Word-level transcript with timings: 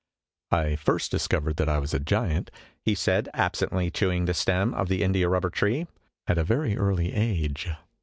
"I 0.51 0.77
first 0.77 1.11
discovered 1.11 1.57
that 1.57 1.69
I 1.69 1.77
was 1.77 1.93
a 1.93 1.99
giant," 1.99 2.49
he 2.81 2.95
said, 2.95 3.29
absently 3.35 3.91
chewing 3.91 4.25
the 4.25 4.33
stem 4.33 4.73
of 4.73 4.87
the 4.89 5.03
India 5.03 5.29
rubber 5.29 5.51
tree, 5.51 5.85
"at 6.25 6.39
a 6.39 6.43
very 6.43 6.75
early 6.75 7.13
age. 7.13 7.69